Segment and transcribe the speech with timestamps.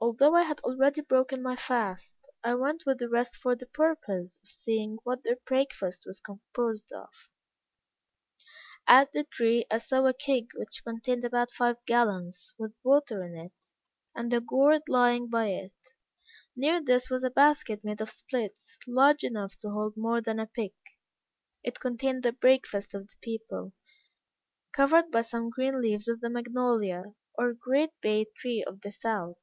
[0.00, 4.40] Although I had already broken my fast, I went with the rest for the purpose
[4.42, 7.30] of seeing what their breakfast was composed of.
[8.88, 13.36] At the tree I saw a keg which contained about five gallons, with water in
[13.36, 13.52] it,
[14.12, 15.74] and a gourd lying by it;
[16.56, 20.46] near this was a basket made of splits, large enough to hold more than a
[20.48, 20.72] peck.
[21.62, 23.72] It contained the breakfast of the people,
[24.72, 27.04] covered by some green leaves of the magnolia,
[27.38, 29.38] or great bay tree of the South.